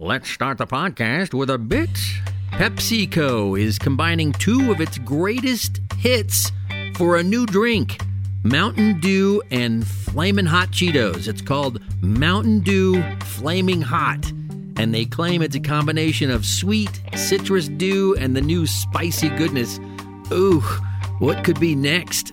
Let's 0.00 0.30
start 0.30 0.58
the 0.58 0.66
podcast 0.68 1.34
with 1.34 1.50
a 1.50 1.58
bit. 1.58 1.90
PepsiCo 2.52 3.60
is 3.60 3.80
combining 3.80 4.30
two 4.30 4.70
of 4.70 4.80
its 4.80 4.96
greatest 4.98 5.80
hits 5.96 6.52
for 6.94 7.16
a 7.16 7.22
new 7.24 7.46
drink 7.46 8.00
Mountain 8.44 9.00
Dew 9.00 9.42
and 9.50 9.84
Flamin' 9.84 10.46
Hot 10.46 10.68
Cheetos. 10.68 11.26
It's 11.26 11.42
called 11.42 11.80
Mountain 12.00 12.60
Dew 12.60 13.02
Flaming 13.22 13.82
Hot. 13.82 14.24
And 14.76 14.94
they 14.94 15.04
claim 15.04 15.42
it's 15.42 15.56
a 15.56 15.60
combination 15.60 16.30
of 16.30 16.46
sweet 16.46 17.00
citrus 17.16 17.66
dew 17.66 18.14
and 18.20 18.36
the 18.36 18.40
new 18.40 18.68
spicy 18.68 19.30
goodness. 19.30 19.80
Ooh, 20.30 20.60
what 21.18 21.42
could 21.42 21.58
be 21.58 21.74
next? 21.74 22.32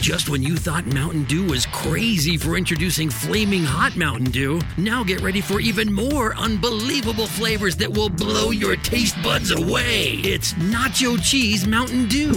Just 0.00 0.28
when 0.28 0.42
you 0.42 0.56
thought 0.56 0.86
Mountain 0.86 1.24
Dew 1.24 1.44
was 1.44 1.66
crazy 1.66 2.36
for 2.36 2.56
introducing 2.56 3.10
flaming 3.10 3.64
hot 3.64 3.96
Mountain 3.96 4.30
Dew, 4.30 4.60
now 4.76 5.02
get 5.02 5.20
ready 5.20 5.40
for 5.40 5.58
even 5.58 5.92
more 5.92 6.36
unbelievable 6.36 7.26
flavors 7.26 7.74
that 7.76 7.90
will 7.90 8.08
blow 8.08 8.50
your 8.50 8.76
taste 8.76 9.20
buds 9.22 9.50
away. 9.50 10.20
It's 10.22 10.52
Nacho 10.54 11.20
Cheese 11.22 11.66
Mountain 11.66 12.06
Dew. 12.06 12.32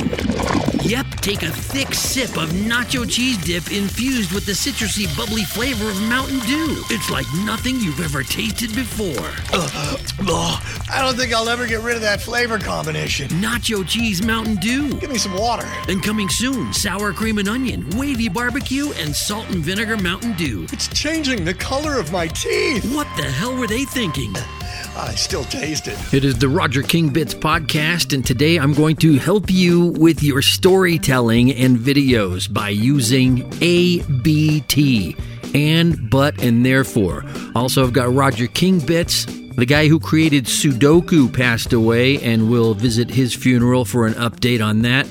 Yep, 0.81 1.05
take 1.21 1.43
a 1.43 1.51
thick 1.51 1.93
sip 1.93 2.37
of 2.37 2.49
nacho 2.49 3.07
cheese 3.07 3.37
dip 3.43 3.71
infused 3.71 4.31
with 4.31 4.45
the 4.45 4.53
citrusy, 4.53 5.05
bubbly 5.15 5.43
flavor 5.43 5.89
of 5.89 6.01
Mountain 6.03 6.39
Dew. 6.39 6.81
It's 6.89 7.11
like 7.11 7.27
nothing 7.45 7.79
you've 7.79 7.99
ever 7.99 8.23
tasted 8.23 8.73
before. 8.73 9.29
Oh, 9.53 10.61
I 10.91 11.01
don't 11.01 11.15
think 11.15 11.33
I'll 11.33 11.49
ever 11.49 11.67
get 11.67 11.81
rid 11.81 11.95
of 11.95 12.01
that 12.01 12.21
flavor 12.21 12.57
combination. 12.57 13.27
Nacho 13.29 13.87
Cheese 13.87 14.23
Mountain 14.25 14.55
Dew. 14.55 14.93
Give 14.99 15.11
me 15.11 15.17
some 15.17 15.33
water. 15.37 15.67
And 15.87 16.01
coming 16.01 16.29
soon, 16.29 16.73
sour 16.73 17.13
cream 17.13 17.37
and 17.37 17.48
onion, 17.49 17.89
wavy 17.97 18.29
barbecue, 18.29 18.91
and 18.93 19.13
salt 19.13 19.49
and 19.49 19.63
vinegar 19.63 19.97
Mountain 19.97 20.33
Dew. 20.33 20.65
It's 20.71 20.87
changing 20.87 21.43
the 21.43 21.53
color 21.53 21.99
of 21.99 22.11
my 22.11 22.27
teeth. 22.27 22.85
What 22.93 23.07
the 23.17 23.23
hell 23.23 23.57
were 23.57 23.67
they 23.67 23.83
thinking? 23.83 24.33
I 24.95 25.15
still 25.15 25.43
taste 25.45 25.87
it. 25.87 26.13
It 26.13 26.23
is 26.23 26.37
the 26.37 26.49
Roger 26.49 26.83
King 26.83 27.09
Bits 27.09 27.33
podcast, 27.33 28.13
and 28.13 28.25
today 28.25 28.57
I'm 28.57 28.73
going 28.73 28.95
to 28.97 29.17
help 29.17 29.49
you 29.49 29.87
with 29.97 30.21
your 30.21 30.41
storytelling 30.41 31.51
and 31.51 31.77
videos 31.77 32.51
by 32.51 32.69
using 32.69 33.51
ABT 33.61 35.15
and, 35.53 36.09
but, 36.09 36.41
and 36.41 36.65
therefore. 36.65 37.25
Also, 37.55 37.83
I've 37.83 37.93
got 37.93 38.13
Roger 38.13 38.47
King 38.47 38.79
Bits. 38.79 39.25
The 39.25 39.65
guy 39.65 39.87
who 39.87 39.99
created 39.99 40.45
Sudoku 40.45 41.33
passed 41.33 41.73
away, 41.73 42.21
and 42.21 42.49
we'll 42.49 42.73
visit 42.73 43.09
his 43.09 43.33
funeral 43.33 43.85
for 43.85 44.07
an 44.07 44.13
update 44.13 44.63
on 44.63 44.83
that. 44.83 45.07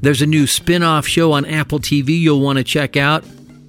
There's 0.00 0.22
a 0.22 0.26
new 0.26 0.46
spin 0.46 0.82
off 0.82 1.06
show 1.06 1.32
on 1.32 1.46
Apple 1.46 1.80
TV 1.80 2.20
you'll 2.20 2.40
want 2.40 2.58
to 2.58 2.64
check 2.64 2.96
out. 2.96 3.24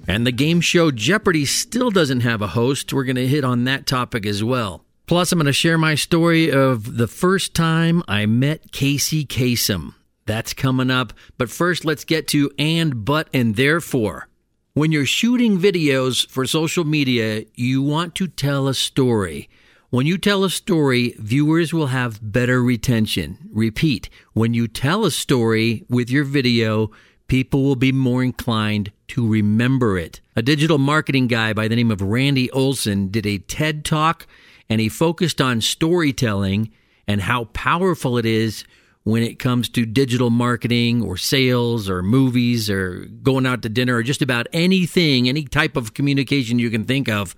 And 0.06 0.26
the 0.26 0.32
game 0.32 0.60
show 0.60 0.90
Jeopardy 0.90 1.44
still 1.44 1.90
doesn't 1.90 2.20
have 2.20 2.42
a 2.42 2.48
host. 2.48 2.92
We're 2.92 3.04
going 3.04 3.16
to 3.16 3.26
hit 3.26 3.44
on 3.44 3.64
that 3.64 3.86
topic 3.86 4.24
as 4.24 4.44
well. 4.44 4.84
Plus, 5.06 5.32
I'm 5.32 5.38
going 5.38 5.46
to 5.46 5.52
share 5.52 5.78
my 5.78 5.94
story 5.94 6.50
of 6.50 6.96
the 6.98 7.08
first 7.08 7.54
time 7.54 8.02
I 8.06 8.26
met 8.26 8.72
Casey 8.72 9.24
Kasem. 9.24 9.94
That's 10.26 10.52
coming 10.52 10.90
up. 10.90 11.14
But 11.38 11.50
first, 11.50 11.84
let's 11.84 12.04
get 12.04 12.28
to 12.28 12.50
and, 12.58 13.04
but, 13.04 13.28
and 13.32 13.56
therefore. 13.56 14.28
When 14.74 14.92
you're 14.92 15.06
shooting 15.06 15.58
videos 15.58 16.28
for 16.28 16.46
social 16.46 16.84
media, 16.84 17.44
you 17.54 17.82
want 17.82 18.14
to 18.16 18.28
tell 18.28 18.68
a 18.68 18.74
story. 18.74 19.48
When 19.90 20.04
you 20.04 20.18
tell 20.18 20.44
a 20.44 20.50
story, 20.50 21.14
viewers 21.18 21.72
will 21.72 21.86
have 21.86 22.20
better 22.20 22.62
retention. 22.62 23.38
Repeat, 23.50 24.10
when 24.34 24.52
you 24.52 24.68
tell 24.68 25.06
a 25.06 25.10
story 25.10 25.86
with 25.88 26.10
your 26.10 26.24
video, 26.24 26.90
people 27.26 27.62
will 27.62 27.74
be 27.74 27.90
more 27.90 28.22
inclined 28.22 28.92
to 29.08 29.26
remember 29.26 29.96
it. 29.96 30.20
A 30.36 30.42
digital 30.42 30.76
marketing 30.76 31.26
guy 31.26 31.54
by 31.54 31.68
the 31.68 31.76
name 31.76 31.90
of 31.90 32.02
Randy 32.02 32.50
Olson 32.50 33.08
did 33.08 33.24
a 33.24 33.38
TED 33.38 33.82
talk 33.82 34.26
and 34.68 34.78
he 34.78 34.90
focused 34.90 35.40
on 35.40 35.62
storytelling 35.62 36.70
and 37.06 37.22
how 37.22 37.44
powerful 37.46 38.18
it 38.18 38.26
is 38.26 38.64
when 39.04 39.22
it 39.22 39.38
comes 39.38 39.70
to 39.70 39.86
digital 39.86 40.28
marketing 40.28 41.02
or 41.02 41.16
sales 41.16 41.88
or 41.88 42.02
movies 42.02 42.68
or 42.68 43.06
going 43.22 43.46
out 43.46 43.62
to 43.62 43.70
dinner 43.70 43.96
or 43.96 44.02
just 44.02 44.20
about 44.20 44.48
anything, 44.52 45.30
any 45.30 45.44
type 45.44 45.78
of 45.78 45.94
communication 45.94 46.58
you 46.58 46.68
can 46.68 46.84
think 46.84 47.08
of. 47.08 47.34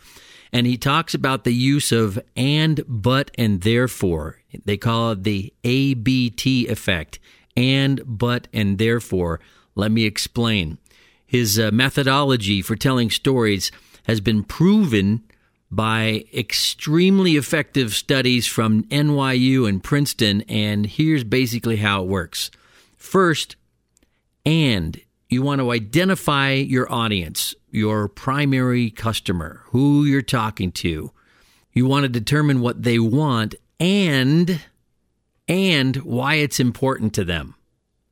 And 0.53 0.67
he 0.67 0.77
talks 0.77 1.15
about 1.15 1.45
the 1.45 1.55
use 1.55 1.93
of 1.93 2.19
and, 2.37 2.83
but, 2.89 3.31
and 3.39 3.61
therefore. 3.61 4.39
They 4.65 4.77
call 4.77 5.13
it 5.13 5.23
the 5.23 5.53
ABT 5.63 6.67
effect. 6.69 7.19
And, 7.57 8.03
but, 8.05 8.49
and 8.53 8.79
therefore. 8.79 9.41
Let 9.75 9.93
me 9.93 10.05
explain. 10.05 10.79
His 11.27 11.59
uh, 11.59 11.71
methodology 11.73 12.63
for 12.63 12.75
telling 12.75 13.11
stories 13.11 13.71
has 14.05 14.21
been 14.21 14.43
proven 14.43 15.23
by 15.71 16.25
extremely 16.35 17.37
effective 17.37 17.95
studies 17.95 18.47
from 18.47 18.83
NYU 18.85 19.69
and 19.69 19.83
Princeton, 19.83 20.43
and 20.49 20.85
here's 20.87 21.23
basically 21.23 21.77
how 21.77 22.03
it 22.03 22.09
works. 22.09 22.51
First, 22.97 23.55
and 24.45 25.01
you 25.31 25.43
want 25.43 25.61
to 25.61 25.71
identify 25.71 26.53
your 26.53 26.93
audience, 26.93 27.55
your 27.71 28.09
primary 28.09 28.91
customer, 28.91 29.63
who 29.67 30.05
you're 30.05 30.23
talking 30.23 30.73
to. 30.73 31.13
You 31.73 31.87
want 31.87 32.03
to 32.03 32.09
determine 32.09 32.61
what 32.61 32.83
they 32.83 32.99
want 32.99 33.55
and 33.79 34.61
and 35.47 35.97
why 35.97 36.35
it's 36.35 36.61
important 36.61 37.15
to 37.15 37.25
them. 37.25 37.55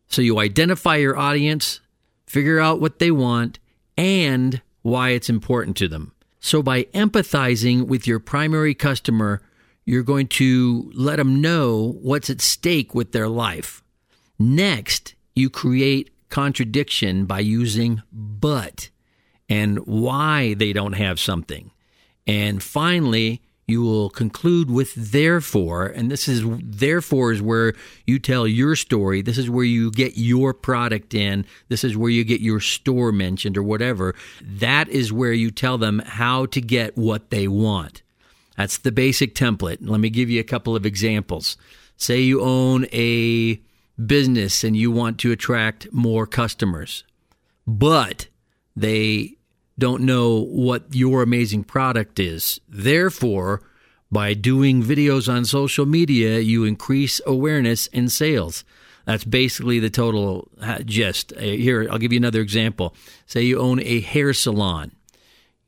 So 0.08 0.22
you 0.22 0.38
identify 0.38 0.96
your 0.96 1.18
audience, 1.18 1.80
figure 2.26 2.60
out 2.60 2.80
what 2.80 2.98
they 2.98 3.10
want 3.10 3.58
and 3.96 4.62
why 4.82 5.10
it's 5.10 5.28
important 5.28 5.76
to 5.78 5.88
them. 5.88 6.12
So, 6.40 6.62
by 6.62 6.84
empathizing 6.84 7.88
with 7.88 8.06
your 8.06 8.20
primary 8.20 8.72
customer, 8.72 9.42
you're 9.84 10.04
going 10.04 10.28
to 10.28 10.90
let 10.94 11.16
them 11.16 11.40
know 11.40 11.98
what's 12.00 12.30
at 12.30 12.40
stake 12.40 12.94
with 12.94 13.10
their 13.10 13.28
life. 13.28 13.82
Next, 14.38 15.14
you 15.34 15.50
create 15.50 16.10
contradiction 16.28 17.26
by 17.26 17.40
using 17.40 18.02
but 18.12 18.90
and 19.48 19.78
why 19.86 20.54
they 20.54 20.72
don't 20.72 20.94
have 20.94 21.18
something. 21.18 21.70
And 22.26 22.62
finally, 22.62 23.40
you 23.68 23.82
will 23.82 24.08
conclude 24.08 24.70
with 24.70 24.94
therefore, 24.94 25.86
and 25.86 26.10
this 26.10 26.26
is 26.26 26.42
therefore 26.62 27.32
is 27.32 27.42
where 27.42 27.74
you 28.06 28.18
tell 28.18 28.48
your 28.48 28.74
story. 28.74 29.20
This 29.20 29.36
is 29.36 29.50
where 29.50 29.64
you 29.64 29.90
get 29.90 30.16
your 30.16 30.54
product 30.54 31.12
in. 31.12 31.44
This 31.68 31.84
is 31.84 31.96
where 31.96 32.10
you 32.10 32.24
get 32.24 32.40
your 32.40 32.60
store 32.60 33.12
mentioned 33.12 33.58
or 33.58 33.62
whatever. 33.62 34.14
That 34.42 34.88
is 34.88 35.12
where 35.12 35.34
you 35.34 35.50
tell 35.50 35.76
them 35.76 35.98
how 35.98 36.46
to 36.46 36.60
get 36.62 36.96
what 36.96 37.28
they 37.28 37.46
want. 37.46 38.02
That's 38.56 38.78
the 38.78 38.90
basic 38.90 39.34
template. 39.34 39.78
Let 39.82 40.00
me 40.00 40.08
give 40.08 40.30
you 40.30 40.40
a 40.40 40.44
couple 40.44 40.74
of 40.74 40.86
examples. 40.86 41.58
Say 41.98 42.20
you 42.20 42.40
own 42.40 42.86
a 42.92 43.60
business 44.04 44.64
and 44.64 44.76
you 44.76 44.90
want 44.90 45.18
to 45.20 45.32
attract 45.32 45.92
more 45.92 46.26
customers, 46.26 47.04
but 47.66 48.28
they 48.76 49.36
don't 49.78 50.02
know 50.02 50.40
what 50.40 50.94
your 50.94 51.22
amazing 51.22 51.64
product 51.64 52.18
is. 52.18 52.60
Therefore, 52.68 53.62
by 54.10 54.34
doing 54.34 54.82
videos 54.82 55.32
on 55.32 55.44
social 55.44 55.86
media, 55.86 56.38
you 56.38 56.64
increase 56.64 57.20
awareness 57.26 57.88
and 57.92 58.10
sales. 58.10 58.64
That's 59.04 59.24
basically 59.24 59.78
the 59.78 59.90
total 59.90 60.48
gist. 60.84 61.32
Uh, 61.32 61.40
here, 61.40 61.88
I'll 61.90 61.98
give 61.98 62.12
you 62.12 62.18
another 62.18 62.40
example. 62.40 62.94
Say 63.26 63.42
you 63.42 63.58
own 63.58 63.80
a 63.80 64.00
hair 64.00 64.32
salon. 64.32 64.92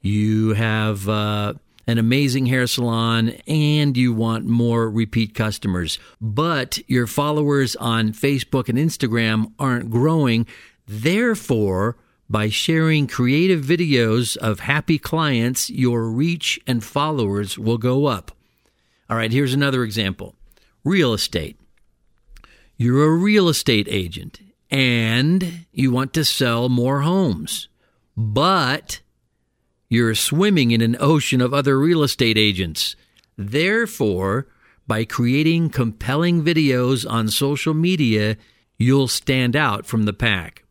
You 0.03 0.55
have 0.55 1.09
uh, 1.09 1.55
an 1.91 1.99
amazing 1.99 2.47
hair 2.47 2.69
salon 2.69 3.31
and 3.49 3.97
you 3.97 4.12
want 4.12 4.47
more 4.47 4.89
repeat 4.89 5.34
customers, 5.34 5.99
but 6.21 6.78
your 6.89 7.09
followers 7.09 7.75
on 7.77 8.12
Facebook 8.12 8.69
and 8.69 8.78
Instagram 8.78 9.53
aren't 9.59 9.91
growing. 9.91 10.47
Therefore, 10.87 11.97
by 12.28 12.49
sharing 12.49 13.09
creative 13.09 13.65
videos 13.65 14.37
of 14.37 14.61
happy 14.61 15.01
clients, 15.01 15.69
your 15.69 16.09
reach 16.09 16.61
and 16.65 16.84
followers 16.84 17.59
will 17.59 17.78
go 17.78 18.07
up. 18.07 18.31
All 19.09 19.17
right, 19.17 19.33
here's 19.33 19.53
another 19.53 19.83
example 19.83 20.37
real 20.84 21.13
estate. 21.13 21.59
You're 22.77 23.04
a 23.04 23.16
real 23.16 23.48
estate 23.48 23.89
agent 23.91 24.41
and 24.71 25.66
you 25.72 25.91
want 25.91 26.15
to 26.15 26.25
sell 26.25 26.69
more 26.69 27.01
homes, 27.01 27.66
but 28.16 29.01
you're 29.91 30.15
swimming 30.15 30.71
in 30.71 30.81
an 30.81 30.97
ocean 31.01 31.41
of 31.41 31.53
other 31.53 31.78
real 31.78 32.03
estate 32.04 32.39
agents. 32.39 32.95
Therefore, 33.37 34.47
by 34.87 35.04
creating 35.04 35.71
compelling 35.71 36.42
videos 36.45 37.09
on 37.09 37.28
social 37.28 37.75
media, 37.75 38.37
you'll 38.78 39.09
stand 39.09 39.57
out 39.57 39.84
from 39.84 40.04
the 40.04 40.13
pack. 40.13 40.65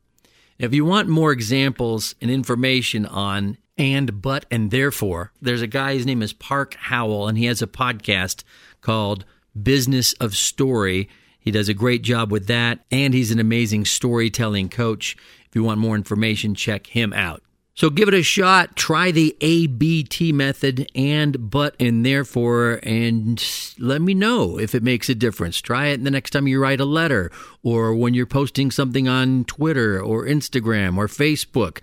If 0.57 0.73
you 0.73 0.85
want 0.85 1.09
more 1.09 1.31
examples 1.31 2.15
and 2.21 2.31
information 2.31 3.05
on 3.05 3.57
and, 3.77 4.21
but, 4.21 4.45
and 4.51 4.71
therefore, 4.71 5.31
there's 5.41 5.61
a 5.61 5.67
guy, 5.67 5.93
his 5.93 6.05
name 6.05 6.21
is 6.21 6.33
Park 6.33 6.75
Howell, 6.75 7.27
and 7.27 7.37
he 7.37 7.45
has 7.45 7.61
a 7.61 7.67
podcast 7.67 8.43
called 8.81 9.23
Business 9.61 10.13
of 10.13 10.35
Story. 10.35 11.07
He 11.39 11.51
does 11.51 11.69
a 11.69 11.73
great 11.73 12.03
job 12.03 12.29
with 12.31 12.47
that, 12.47 12.79
and 12.91 13.13
he's 13.13 13.31
an 13.31 13.39
amazing 13.39 13.85
storytelling 13.85 14.67
coach. 14.67 15.15
If 15.45 15.55
you 15.55 15.63
want 15.63 15.79
more 15.79 15.95
information, 15.95 16.55
check 16.55 16.87
him 16.87 17.13
out. 17.13 17.41
So 17.79 17.89
give 17.89 18.09
it 18.09 18.13
a 18.13 18.21
shot. 18.21 18.75
Try 18.75 19.11
the 19.11 19.37
ABT 19.39 20.33
method 20.33 20.91
and 20.93 21.49
but 21.49 21.77
and 21.79 22.05
therefore 22.05 22.81
and 22.83 23.41
let 23.79 24.01
me 24.01 24.13
know 24.13 24.59
if 24.59 24.75
it 24.75 24.83
makes 24.83 25.07
a 25.07 25.15
difference. 25.15 25.61
Try 25.61 25.87
it 25.87 26.03
the 26.03 26.11
next 26.11 26.31
time 26.31 26.45
you 26.45 26.61
write 26.61 26.81
a 26.81 26.85
letter 26.85 27.31
or 27.63 27.95
when 27.95 28.13
you're 28.13 28.25
posting 28.25 28.69
something 28.69 29.07
on 29.07 29.45
Twitter 29.45 30.03
or 30.03 30.25
Instagram 30.25 30.97
or 30.97 31.07
Facebook. 31.07 31.79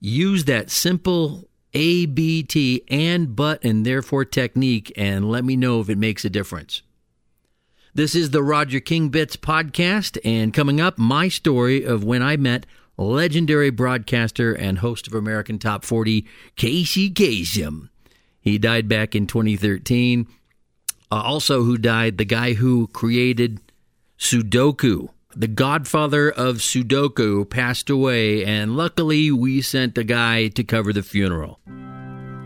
Use 0.00 0.44
that 0.44 0.68
simple 0.68 1.48
ABT 1.72 2.84
and 2.88 3.34
but 3.34 3.64
and 3.64 3.86
therefore 3.86 4.26
technique 4.26 4.92
and 4.98 5.30
let 5.30 5.46
me 5.46 5.56
know 5.56 5.80
if 5.80 5.88
it 5.88 5.96
makes 5.96 6.26
a 6.26 6.30
difference. 6.30 6.82
This 7.94 8.14
is 8.14 8.32
the 8.32 8.42
Roger 8.42 8.80
King 8.80 9.08
Bits 9.08 9.38
podcast 9.38 10.18
and 10.26 10.52
coming 10.52 10.78
up 10.78 10.98
my 10.98 11.28
story 11.28 11.84
of 11.84 12.04
when 12.04 12.22
I 12.22 12.36
met 12.36 12.66
legendary 12.98 13.70
broadcaster 13.70 14.52
and 14.52 14.78
host 14.78 15.06
of 15.06 15.14
American 15.14 15.58
Top 15.58 15.84
40, 15.84 16.26
Casey 16.56 17.10
Kasem. 17.10 17.88
He 18.40 18.58
died 18.58 18.88
back 18.88 19.14
in 19.14 19.26
2013. 19.26 20.26
Uh, 21.10 21.14
also, 21.14 21.62
who 21.62 21.78
died? 21.78 22.18
The 22.18 22.24
guy 22.24 22.54
who 22.54 22.88
created 22.88 23.60
Sudoku. 24.18 25.08
The 25.34 25.46
godfather 25.46 26.30
of 26.30 26.56
Sudoku 26.56 27.48
passed 27.48 27.88
away, 27.90 28.44
and 28.44 28.76
luckily, 28.76 29.30
we 29.30 29.62
sent 29.62 29.96
a 29.96 30.04
guy 30.04 30.48
to 30.48 30.64
cover 30.64 30.92
the 30.92 31.02
funeral. 31.02 31.60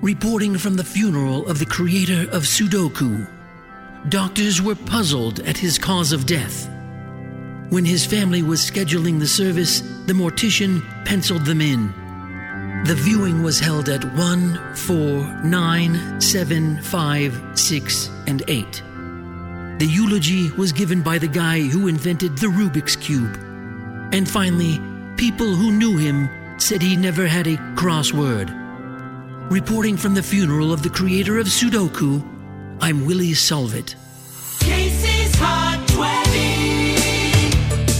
Reporting 0.02 0.58
from 0.58 0.74
the 0.74 0.84
funeral 0.84 1.46
of 1.46 1.58
the 1.58 1.66
creator 1.66 2.28
of 2.30 2.42
Sudoku, 2.42 3.30
doctors 4.08 4.60
were 4.60 4.74
puzzled 4.74 5.40
at 5.40 5.56
his 5.56 5.78
cause 5.78 6.12
of 6.12 6.26
death. 6.26 6.68
When 7.72 7.86
his 7.86 8.04
family 8.04 8.42
was 8.42 8.60
scheduling 8.60 9.18
the 9.18 9.26
service, 9.26 9.80
the 10.04 10.12
mortician 10.12 10.82
penciled 11.06 11.46
them 11.46 11.62
in. 11.62 11.86
The 12.84 12.94
viewing 12.94 13.42
was 13.42 13.58
held 13.58 13.88
at 13.88 14.04
1, 14.12 14.74
4, 14.74 15.42
9, 15.42 16.20
7, 16.20 16.82
5, 16.82 17.58
6, 17.58 18.10
and 18.26 18.42
8. 18.46 18.82
The 19.78 19.88
eulogy 19.88 20.50
was 20.50 20.70
given 20.70 21.00
by 21.00 21.16
the 21.16 21.28
guy 21.28 21.60
who 21.60 21.88
invented 21.88 22.36
the 22.36 22.48
Rubik's 22.48 22.94
Cube. 22.94 23.38
And 24.12 24.28
finally, 24.28 24.78
people 25.16 25.54
who 25.54 25.72
knew 25.72 25.96
him 25.96 26.28
said 26.60 26.82
he 26.82 26.94
never 26.94 27.26
had 27.26 27.46
a 27.46 27.56
crossword. 27.74 28.50
Reporting 29.50 29.96
from 29.96 30.12
the 30.12 30.22
funeral 30.22 30.74
of 30.74 30.82
the 30.82 30.90
creator 30.90 31.38
of 31.38 31.46
Sudoku, 31.46 32.22
I'm 32.82 33.06
Willie 33.06 33.32
Solvit. 33.32 33.94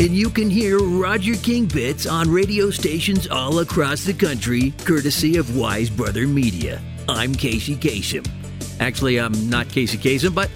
And 0.03 0.17
you 0.17 0.31
can 0.31 0.51
hear 0.51 0.81
Roger 0.81 1.37
King 1.37 1.67
Bits 1.67 2.07
on 2.07 2.29
radio 2.29 2.71
stations 2.71 3.29
all 3.29 3.61
across 3.61 4.03
the 4.03 4.13
country, 4.13 4.73
courtesy 4.85 5.37
of 5.37 5.57
Wise 5.57 5.89
Brother 5.91 6.27
Media. 6.27 6.83
I'm 7.09 7.33
Casey 7.33 7.77
Kasem. 7.77 8.29
Actually, 8.81 9.21
I'm 9.21 9.49
not 9.49 9.69
Casey 9.69 9.99
Kasem, 9.99 10.35
but 10.35 10.51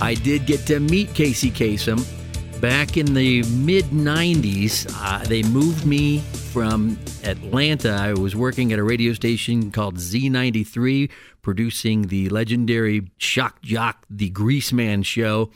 I 0.00 0.14
did 0.14 0.46
get 0.46 0.64
to 0.68 0.78
meet 0.78 1.12
Casey 1.14 1.50
Kasem 1.50 2.06
back 2.60 2.96
in 2.96 3.12
the 3.12 3.42
mid 3.42 3.86
90s. 3.86 4.88
Uh, 4.94 5.24
they 5.24 5.42
moved 5.42 5.84
me 5.84 6.20
from 6.52 6.96
Atlanta. 7.24 7.94
I 7.94 8.12
was 8.12 8.36
working 8.36 8.72
at 8.72 8.78
a 8.78 8.84
radio 8.84 9.14
station 9.14 9.72
called 9.72 9.96
Z93, 9.96 11.10
producing 11.42 12.02
the 12.02 12.28
legendary 12.28 13.10
Shock 13.18 13.62
Jock, 13.62 14.06
the 14.08 14.30
Greaseman 14.30 15.04
show. 15.04 15.50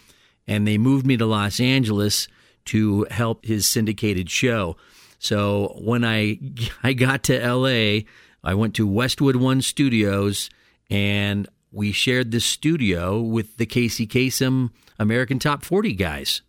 And 0.49 0.67
they 0.67 0.79
moved 0.79 1.07
me 1.07 1.17
to 1.17 1.27
Los 1.27 1.61
Angeles 1.61 2.27
to 2.67 3.07
help 3.11 3.45
his 3.45 3.67
syndicated 3.67 4.31
show. 4.31 4.77
So 5.19 5.77
when 5.81 6.05
I 6.05 6.39
I 6.83 6.93
got 6.93 7.23
to 7.25 7.55
LA, 7.55 8.01
I 8.45 8.55
went 8.55 8.75
to 8.77 8.87
Westwood 8.87 9.37
One 9.37 9.63
Studios 9.63 10.51
and 10.91 11.49
we 11.73 11.93
shared 11.93 12.31
the 12.31 12.41
studio 12.41 13.21
with 13.21 13.57
the 13.57 13.67
Casey 13.67 14.07
Kasem 14.07 14.71
American 14.99 15.39
Top 15.39 15.65
40 15.65 15.93
guys. 15.95 16.43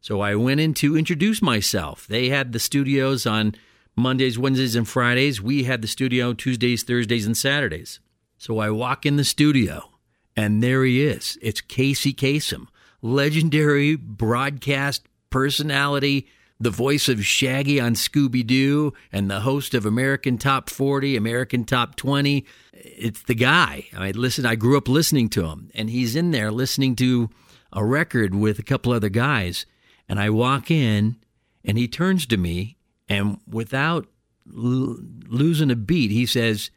So 0.00 0.20
I 0.20 0.36
went 0.36 0.60
in 0.60 0.74
to 0.74 0.96
introduce 0.96 1.42
myself. 1.42 2.06
They 2.06 2.28
had 2.28 2.52
the 2.52 2.60
studios 2.60 3.26
on 3.26 3.54
Mondays, 3.96 4.38
Wednesdays, 4.38 4.76
and 4.76 4.86
Fridays. 4.86 5.42
We 5.42 5.64
had 5.64 5.82
the 5.82 5.88
studio 5.88 6.32
Tuesdays, 6.32 6.84
Thursdays, 6.84 7.26
and 7.26 7.36
Saturdays. 7.36 7.98
So 8.36 8.60
I 8.60 8.70
walk 8.70 9.04
in 9.04 9.16
the 9.16 9.24
studio, 9.24 9.90
and 10.36 10.62
there 10.62 10.84
he 10.84 11.04
is. 11.04 11.36
It's 11.42 11.60
Casey 11.60 12.14
Kasem, 12.14 12.68
legendary 13.02 13.96
broadcast 13.96 15.08
personality, 15.30 16.26
the 16.60 16.70
voice 16.70 17.08
of 17.08 17.24
Shaggy 17.24 17.80
on 17.80 17.94
Scooby 17.94 18.46
Doo, 18.46 18.92
and 19.12 19.30
the 19.30 19.40
host 19.40 19.74
of 19.74 19.86
American 19.86 20.38
Top 20.38 20.68
40, 20.70 21.16
American 21.16 21.64
Top 21.64 21.94
20. 21.96 22.44
It's 22.72 23.22
the 23.22 23.34
guy. 23.34 23.86
I 23.96 24.10
listen. 24.10 24.44
I 24.44 24.56
grew 24.56 24.76
up 24.76 24.88
listening 24.88 25.28
to 25.30 25.46
him, 25.46 25.70
and 25.74 25.90
he's 25.90 26.16
in 26.16 26.30
there 26.30 26.50
listening 26.50 26.96
to 26.96 27.30
a 27.72 27.84
record 27.84 28.34
with 28.34 28.58
a 28.58 28.64
couple 28.64 28.92
other 28.92 29.08
guys. 29.08 29.66
And 30.08 30.18
I 30.18 30.30
walk 30.30 30.70
in, 30.70 31.16
and 31.64 31.78
he 31.78 31.86
turns 31.86 32.26
to 32.26 32.36
me, 32.36 32.76
and 33.08 33.38
without 33.46 34.06
l- 34.46 34.96
losing 35.28 35.70
a 35.70 35.76
beat, 35.76 36.10
he 36.10 36.26
says, 36.26 36.70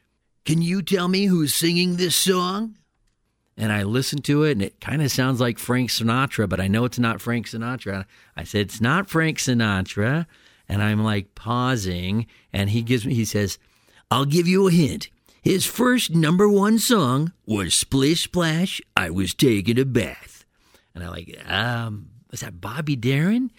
"Can 0.46 0.62
you 0.62 0.82
tell 0.82 1.08
me 1.08 1.26
who's 1.26 1.54
singing 1.54 1.96
this 1.96 2.16
song?" 2.16 2.76
And 3.62 3.72
I 3.72 3.84
listened 3.84 4.26
to 4.26 4.44
it, 4.44 4.54
and 4.54 4.64
it 4.64 4.82
kind 4.82 5.04
of 5.04 5.12
sounds 5.12 5.40
like 5.40 5.60
Frank 5.60 5.92
Sinatra, 5.92 6.50
but 6.50 6.60
I 6.60 6.68
know 6.68 6.84
it's 6.84 6.98
not 6.98 7.22
Frank 7.22 7.48
Sinatra. 7.48 8.06
I 8.36 8.44
said 8.44 8.62
it's 8.62 8.82
not 8.82 9.08
Frank 9.08 9.38
Sinatra, 9.38 10.26
and 10.68 10.82
I'm 10.82 11.04
like 11.04 11.36
pausing, 11.36 12.26
and 12.52 12.72
he 12.72 12.82
gives 12.82 13.06
me, 13.06 13.14
he 13.14 13.24
says, 13.24 13.60
"I'll 14.10 14.26
give 14.26 14.48
you 14.48 14.68
a 14.68 14.72
hint. 14.72 15.10
His 15.44 15.68
first 15.68 16.10
number 16.10 16.50
one 16.50 16.80
song 16.80 17.34
was 17.46 17.76
Splish 17.76 18.24
Splash. 18.24 18.82
I 18.98 19.12
was 19.12 19.36
taking 19.36 19.78
a 19.78 19.86
bath," 19.86 20.44
and 20.96 21.04
I'm 21.04 21.12
like, 21.12 21.40
um, 21.48 22.10
was 22.32 22.40
that 22.40 22.62
Bobby 22.62 22.96
Darin? 22.96 23.52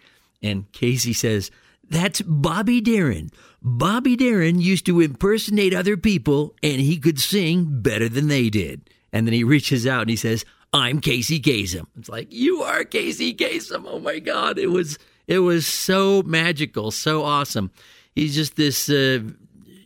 And 0.42 0.70
Casey 0.72 1.12
says, 1.12 1.52
"That's 1.88 2.22
Bobby 2.22 2.80
Darin." 2.80 3.30
Bobby 3.62 4.16
Darin 4.16 4.60
used 4.60 4.84
to 4.86 5.00
impersonate 5.00 5.72
other 5.72 5.96
people, 5.96 6.56
and 6.60 6.80
he 6.80 6.98
could 6.98 7.20
sing 7.20 7.80
better 7.82 8.08
than 8.08 8.26
they 8.26 8.50
did. 8.50 8.90
And 9.12 9.26
then 9.26 9.34
he 9.34 9.44
reaches 9.44 9.86
out 9.86 10.02
and 10.02 10.10
he 10.10 10.16
says, 10.16 10.44
I'm 10.72 11.00
Casey 11.00 11.38
Kasem. 11.38 11.86
It's 11.98 12.08
like, 12.08 12.32
you 12.32 12.62
are 12.62 12.84
Casey 12.84 13.34
Kasem. 13.34 13.84
Oh 13.86 13.98
my 13.98 14.18
God. 14.18 14.58
It 14.58 14.68
was, 14.68 14.98
it 15.26 15.40
was 15.40 15.66
so 15.66 16.22
magical, 16.22 16.90
so 16.90 17.22
awesome. 17.22 17.70
He's 18.14 18.34
just 18.34 18.56
this 18.56 18.88
uh, 18.88 19.20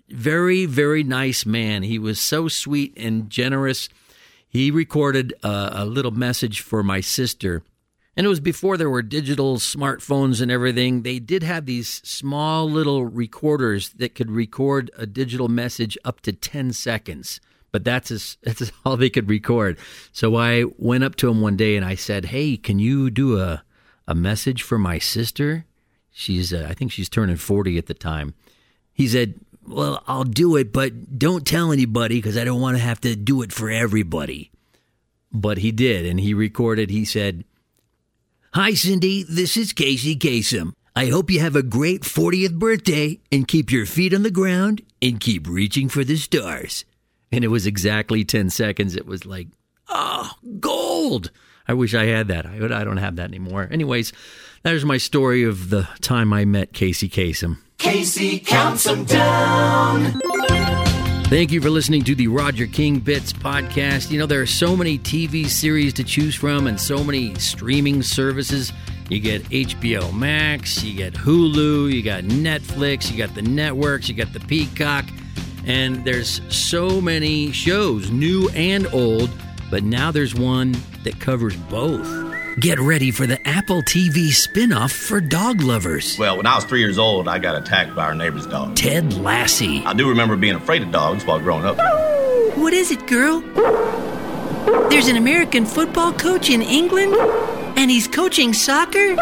very, 0.09 0.67
very 0.67 1.03
nice 1.03 1.45
man. 1.45 1.83
He 1.83 1.99
was 1.99 2.21
so 2.21 2.47
sweet 2.47 2.97
and 2.97 3.29
generous. 3.29 3.89
He 4.49 4.71
recorded 4.71 5.35
a, 5.43 5.71
a 5.73 5.85
little 5.85 6.13
message 6.13 6.61
for 6.61 6.85
my 6.85 7.01
sister. 7.01 7.63
And 8.17 8.25
it 8.25 8.31
was 8.31 8.41
before 8.41 8.77
there 8.77 8.89
were 8.89 9.03
digital 9.03 9.57
smartphones 9.57 10.41
and 10.41 10.51
everything. 10.51 11.03
They 11.03 11.19
did 11.19 11.43
have 11.43 11.67
these 11.67 12.01
small 12.05 12.71
little 12.71 13.05
recorders 13.05 13.91
that 13.91 14.15
could 14.15 14.31
record 14.31 14.91
a 14.97 15.05
digital 15.05 15.49
message 15.49 15.99
up 16.05 16.21
to 16.23 16.33
10 16.33 16.73
seconds 16.73 17.41
but 17.77 17.85
that's 17.85 18.11
as, 18.11 18.39
that's 18.43 18.73
all 18.87 18.97
they 18.97 19.11
could 19.11 19.29
record. 19.29 19.79
So 20.11 20.37
I 20.37 20.65
went 20.79 21.05
up 21.05 21.15
to 21.17 21.29
him 21.29 21.43
one 21.43 21.59
day 21.59 21.77
and 21.77 21.85
I 21.85 21.95
said, 21.95 22.25
"Hey, 22.25 22.57
can 22.57 22.79
you 22.79 23.11
do 23.11 23.39
a 23.39 23.63
a 24.09 24.15
message 24.15 24.63
for 24.63 24.79
my 24.79 24.99
sister? 24.99 25.67
She's 26.11 26.55
uh, 26.55 26.67
I 26.71 26.73
think 26.73 26.91
she's 26.91 27.11
turning 27.11 27.37
40 27.37 27.77
at 27.77 27.85
the 27.85 27.93
time." 27.93 28.33
He 28.95 29.07
said, 29.09 29.35
"Well, 29.67 30.03
I'll 30.07 30.25
do 30.25 30.57
it, 30.57 30.73
but 30.73 31.19
don't 31.19 31.47
tell 31.47 31.71
anybody 31.71 32.17
because 32.17 32.39
I 32.39 32.45
don't 32.45 32.63
want 32.63 32.79
to 32.79 32.83
have 32.83 33.03
to 33.03 33.15
do 33.15 33.43
it 33.43 33.53
for 33.53 33.69
everybody." 33.69 34.51
But 35.31 35.59
he 35.59 35.71
did, 35.71 36.07
and 36.07 36.19
he 36.19 36.33
recorded. 36.33 36.89
He 36.89 37.05
said, 37.05 37.45
"Hi, 38.55 38.73
Cindy. 38.73 39.23
This 39.23 39.59
is 39.59 39.75
Casey 39.75 40.17
Kasem. 40.17 40.73
I 40.95 41.09
hope 41.09 41.31
you 41.31 41.41
have 41.41 41.57
a 41.57 41.63
great 41.63 42.05
40th 42.05 42.55
birthday 42.55 43.21
and 43.31 43.47
keep 43.47 43.71
your 43.71 43.85
feet 43.85 44.15
on 44.15 44.23
the 44.23 44.31
ground 44.31 44.81
and 45.03 45.21
keep 45.21 45.47
reaching 45.47 45.91
for 45.91 46.05
the 46.05 46.17
stars." 46.17 46.87
And 47.33 47.45
it 47.45 47.49
was 47.49 47.67
exactly 47.67 48.25
10 48.25 48.51
seconds. 48.51 48.97
It 48.97 49.07
was 49.07 49.27
like, 49.27 49.49
oh, 49.89 50.33
gold. 50.61 51.31
I 51.69 51.75
wish 51.75 51.95
I 51.95 52.05
had 52.07 52.29
that. 52.29 52.47
I, 52.47 52.57
I 52.57 52.85
don't 52.85 52.97
have 52.99 53.17
that 53.17 53.29
anymore. 53.29 53.69
Anyways, 53.71 54.13
there's 54.63 54.85
my 54.85 54.99
story 54.99 55.43
of 55.43 55.71
the 55.71 55.89
time 56.01 56.33
I 56.33 56.45
met 56.45 56.73
Casey 56.73 57.09
Kasem. 57.09 57.59
Casey 57.79 58.39
counts 58.39 58.85
them 58.85 59.05
down. 59.05 60.21
Thank 61.29 61.51
you 61.51 61.61
for 61.61 61.71
listening 61.71 62.05
to 62.05 62.15
the 62.15 62.29
Roger 62.29 62.69
King 62.69 63.01
Bits 63.01 63.33
podcast. 63.33 64.13
You 64.13 64.19
know, 64.21 64.27
there 64.27 64.41
are 64.41 64.47
so 64.47 64.77
many 64.77 64.97
TV 64.97 65.47
series 65.49 65.93
to 65.95 66.05
choose 66.05 66.37
from 66.37 66.69
and 66.69 66.81
so 66.81 67.03
many 67.03 67.35
streaming 67.35 68.03
services. 68.03 68.73
You 69.09 69.19
get 69.19 69.43
HBO 69.45 70.17
Max, 70.17 70.85
you 70.85 70.97
get 70.97 71.15
Hulu, 71.15 71.93
you 71.93 72.03
got 72.03 72.25
Netflix, 72.25 73.11
you 73.11 73.19
got 73.19 73.35
the 73.35 73.43
networks, 73.43 74.09
you 74.09 74.15
got 74.15 74.33
the 74.33 74.41
Peacock. 74.41 75.05
And 75.67 76.05
there's 76.05 76.41
so 76.55 77.01
many 77.01 77.51
shows, 77.51 78.11
new 78.11 78.49
and 78.51 78.87
old, 78.93 79.31
but 79.71 79.83
now 79.83 80.11
there's 80.13 80.35
one 80.35 80.77
that 81.03 81.19
covers 81.19 81.57
both. 81.57 82.07
Get 82.61 82.79
ready 82.79 83.11
for 83.11 83.27
the 83.27 83.47
Apple 83.47 83.83
TV 83.83 84.31
spin 84.31 84.73
off 84.73 84.93
for 84.93 85.21
dog 85.21 85.61
lovers. 85.61 86.17
Well, 86.19 86.37
when 86.37 86.47
I 86.47 86.55
was 86.55 86.65
three 86.65 86.81
years 86.81 86.99
old, 86.99 87.29
I 87.29 87.39
got 87.39 87.55
attacked 87.61 87.95
by 87.95 88.05
our 88.05 88.15
neighbor's 88.15 88.47
dog. 88.47 88.77
Ted 88.77 89.13
Lassie. 89.15 89.85
I 89.85 89.93
do 89.93 90.09
remember 90.09 90.37
being 90.37 90.55
afraid 90.55 90.83
of 90.83 90.91
dogs 90.91 91.27
while 91.27 91.39
growing 91.41 91.67
up. 91.67 91.77
What 92.57 92.73
is 92.73 92.91
it, 92.91 93.07
girl? 93.07 93.41
There's 94.89 95.09
an 95.09 95.17
American 95.17 95.67
football 95.67 96.13
coach 96.13 96.49
in 96.49 96.63
England, 96.63 97.15
and 97.77 97.91
he's 97.91 98.09
coaching 98.09 98.55
soccer? 98.55 99.17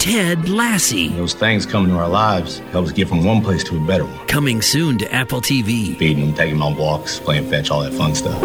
Ted 0.00 0.48
Lassie. 0.48 1.08
Those 1.10 1.34
things 1.34 1.66
come 1.66 1.84
into 1.84 1.96
our 1.96 2.08
lives 2.08 2.58
help 2.72 2.86
us 2.86 2.92
get 2.92 3.06
from 3.06 3.22
one 3.22 3.42
place 3.42 3.62
to 3.64 3.76
a 3.76 3.86
better 3.86 4.06
one. 4.06 4.26
Coming 4.28 4.62
soon 4.62 4.96
to 4.96 5.12
Apple 5.12 5.42
TV. 5.42 5.94
Feeding 5.98 6.24
them, 6.24 6.34
taking 6.34 6.54
them 6.54 6.62
on 6.62 6.76
walks, 6.76 7.20
playing 7.20 7.50
fetch, 7.50 7.70
all 7.70 7.82
that 7.82 7.92
fun 7.92 8.14
stuff. 8.14 8.42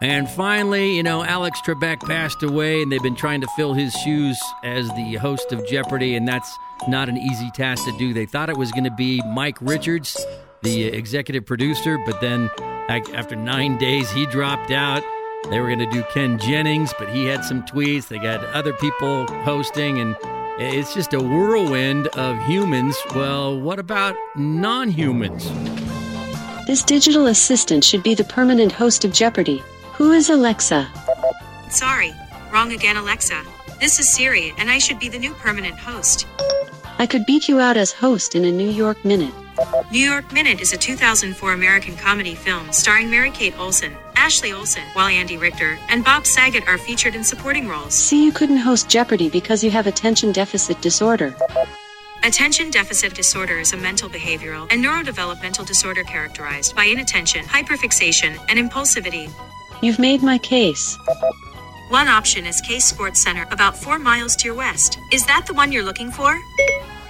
And 0.00 0.30
finally, 0.30 0.94
you 0.94 1.02
know, 1.02 1.24
Alex 1.24 1.60
Trebek 1.62 2.02
passed 2.02 2.44
away, 2.44 2.82
and 2.82 2.92
they've 2.92 3.02
been 3.02 3.16
trying 3.16 3.40
to 3.40 3.48
fill 3.56 3.74
his 3.74 3.92
shoes 3.94 4.40
as 4.62 4.88
the 4.90 5.14
host 5.14 5.50
of 5.50 5.66
Jeopardy, 5.66 6.14
and 6.14 6.28
that's 6.28 6.56
not 6.86 7.08
an 7.08 7.16
easy 7.16 7.50
task 7.50 7.84
to 7.86 7.98
do. 7.98 8.14
They 8.14 8.26
thought 8.26 8.48
it 8.48 8.56
was 8.56 8.70
going 8.70 8.84
to 8.84 8.92
be 8.92 9.20
Mike 9.26 9.58
Richards, 9.60 10.24
the 10.62 10.84
executive 10.84 11.46
producer, 11.46 11.98
but 12.06 12.20
then 12.20 12.48
after 12.88 13.34
nine 13.34 13.76
days, 13.78 14.08
he 14.12 14.24
dropped 14.26 14.70
out. 14.70 15.02
They 15.50 15.60
were 15.60 15.66
going 15.66 15.78
to 15.78 15.86
do 15.86 16.02
Ken 16.10 16.38
Jennings, 16.38 16.94
but 16.98 17.08
he 17.08 17.26
had 17.26 17.44
some 17.44 17.62
tweets. 17.64 18.08
They 18.08 18.18
got 18.18 18.42
other 18.46 18.72
people 18.72 19.26
hosting, 19.42 19.98
and 19.98 20.16
it's 20.58 20.94
just 20.94 21.12
a 21.12 21.20
whirlwind 21.20 22.06
of 22.08 22.42
humans. 22.46 22.96
Well, 23.14 23.60
what 23.60 23.78
about 23.78 24.16
non 24.36 24.90
humans? 24.90 25.50
This 26.66 26.82
digital 26.82 27.26
assistant 27.26 27.84
should 27.84 28.02
be 28.02 28.14
the 28.14 28.24
permanent 28.24 28.72
host 28.72 29.04
of 29.04 29.12
Jeopardy! 29.12 29.62
Who 29.92 30.12
is 30.12 30.30
Alexa? 30.30 30.88
Sorry, 31.68 32.12
wrong 32.50 32.72
again, 32.72 32.96
Alexa. 32.96 33.42
This 33.80 34.00
is 34.00 34.08
Siri, 34.10 34.54
and 34.56 34.70
I 34.70 34.78
should 34.78 34.98
be 34.98 35.10
the 35.10 35.18
new 35.18 35.34
permanent 35.34 35.78
host. 35.78 36.26
I 36.98 37.06
could 37.06 37.26
beat 37.26 37.48
you 37.48 37.60
out 37.60 37.76
as 37.76 37.92
host 37.92 38.34
in 38.34 38.46
a 38.46 38.50
New 38.50 38.70
York 38.70 39.04
Minute. 39.04 39.34
New 39.92 40.10
York 40.10 40.32
Minute 40.32 40.60
is 40.60 40.72
a 40.72 40.78
2004 40.78 41.52
American 41.52 41.96
comedy 41.96 42.34
film 42.34 42.72
starring 42.72 43.10
Mary 43.10 43.30
Kate 43.30 43.56
Olsen, 43.58 43.94
Ashley 44.24 44.54
Olsen, 44.54 44.84
while 44.94 45.08
Andy 45.08 45.36
Richter, 45.36 45.78
and 45.90 46.02
Bob 46.02 46.24
Saget 46.24 46.66
are 46.66 46.78
featured 46.78 47.14
in 47.14 47.22
supporting 47.22 47.68
roles. 47.68 47.92
See, 47.92 48.24
you 48.24 48.32
couldn't 48.32 48.56
host 48.56 48.88
Jeopardy 48.88 49.28
because 49.28 49.62
you 49.62 49.70
have 49.70 49.86
attention 49.86 50.32
deficit 50.32 50.80
disorder. 50.80 51.36
Attention 52.22 52.70
deficit 52.70 53.12
disorder 53.12 53.58
is 53.58 53.74
a 53.74 53.76
mental, 53.76 54.08
behavioral, 54.08 54.66
and 54.72 54.82
neurodevelopmental 54.82 55.66
disorder 55.66 56.02
characterized 56.04 56.74
by 56.74 56.84
inattention, 56.84 57.44
hyperfixation, 57.44 58.38
and 58.48 58.58
impulsivity. 58.58 59.30
You've 59.82 59.98
made 59.98 60.22
my 60.22 60.38
case. 60.38 60.96
One 61.90 62.08
option 62.08 62.46
is 62.46 62.62
Case 62.62 62.86
Sports 62.86 63.22
Center, 63.22 63.46
about 63.50 63.76
four 63.76 63.98
miles 63.98 64.36
to 64.36 64.46
your 64.46 64.54
west. 64.54 64.96
Is 65.12 65.26
that 65.26 65.44
the 65.46 65.52
one 65.52 65.70
you're 65.70 65.84
looking 65.84 66.10
for? 66.10 66.40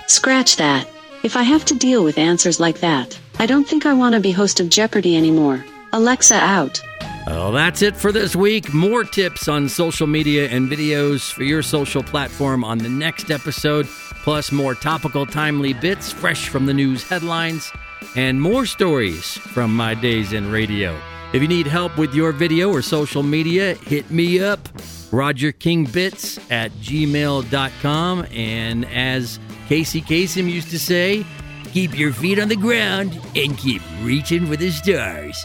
Scratch 0.08 0.56
that. 0.56 0.88
If 1.22 1.36
I 1.36 1.44
have 1.44 1.64
to 1.66 1.76
deal 1.76 2.02
with 2.02 2.18
answers 2.18 2.58
like 2.58 2.80
that, 2.80 3.16
I 3.38 3.46
don't 3.46 3.68
think 3.68 3.86
I 3.86 3.94
want 3.94 4.16
to 4.16 4.20
be 4.20 4.32
host 4.32 4.58
of 4.58 4.68
Jeopardy 4.68 5.16
anymore. 5.16 5.64
Alexa 5.94 6.34
out. 6.34 6.82
Well, 7.26 7.52
that's 7.52 7.80
it 7.80 7.96
for 7.96 8.12
this 8.12 8.34
week. 8.34 8.74
More 8.74 9.04
tips 9.04 9.48
on 9.48 9.68
social 9.68 10.06
media 10.06 10.48
and 10.48 10.68
videos 10.68 11.32
for 11.32 11.44
your 11.44 11.62
social 11.62 12.02
platform 12.02 12.64
on 12.64 12.78
the 12.78 12.88
next 12.88 13.30
episode, 13.30 13.86
plus 14.24 14.52
more 14.52 14.74
topical, 14.74 15.24
timely 15.24 15.72
bits 15.72 16.12
fresh 16.12 16.48
from 16.48 16.66
the 16.66 16.74
news 16.74 17.08
headlines, 17.08 17.72
and 18.16 18.42
more 18.42 18.66
stories 18.66 19.38
from 19.38 19.74
my 19.74 19.94
days 19.94 20.32
in 20.32 20.50
radio. 20.50 20.98
If 21.32 21.40
you 21.40 21.48
need 21.48 21.66
help 21.66 21.96
with 21.96 22.12
your 22.12 22.32
video 22.32 22.70
or 22.70 22.82
social 22.82 23.22
media, 23.22 23.74
hit 23.74 24.10
me 24.10 24.40
up, 24.40 24.62
rogerkingbits 25.10 26.50
at 26.50 26.72
gmail.com. 26.72 28.26
And 28.32 28.84
as 28.86 29.38
Casey 29.68 30.02
Kasem 30.02 30.50
used 30.50 30.70
to 30.70 30.78
say, 30.78 31.24
keep 31.72 31.98
your 31.98 32.12
feet 32.12 32.38
on 32.38 32.48
the 32.48 32.56
ground 32.56 33.18
and 33.34 33.56
keep 33.56 33.82
reaching 34.02 34.46
for 34.46 34.56
the 34.56 34.70
stars. 34.70 35.44